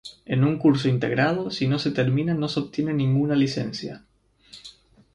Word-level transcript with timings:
En 0.25 0.43
un 0.43 0.57
curso 0.57 0.89
integrado, 0.89 1.51
si 1.51 1.67
no 1.67 1.77
se 1.77 1.91
termina 1.91 2.33
no 2.33 2.47
se 2.49 2.59
obtiene 2.59 2.91
ninguna 2.91 3.35
licencia. 3.35 4.03